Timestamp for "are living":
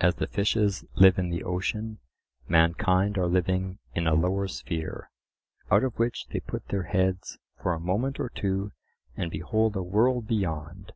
3.16-3.78